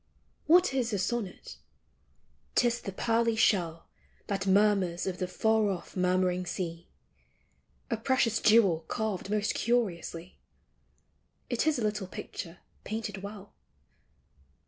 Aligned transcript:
What 0.47 0.73
is 0.73 0.91
a 0.93 0.97
sonnet? 0.97 1.57
'T 2.55 2.65
is 2.67 2.81
the 2.81 2.91
pearly 2.91 3.35
shell 3.35 3.87
That 4.25 4.47
murmurs 4.47 5.05
of 5.05 5.19
the 5.19 5.27
far 5.27 5.69
off 5.69 5.95
murmuring 5.95 6.47
sea; 6.47 6.87
A 7.91 7.97
precious 7.97 8.39
jewel 8.39 8.79
carved 8.87 9.29
most 9.29 9.53
curiously; 9.53 10.39
It 11.51 11.67
is 11.67 11.77
a 11.77 11.83
little 11.83 12.07
picture 12.07 12.61
painted 12.83 13.21
well. 13.21 13.53